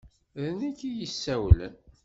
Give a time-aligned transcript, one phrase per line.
[0.41, 1.75] D nekk i k-d-yessawlen.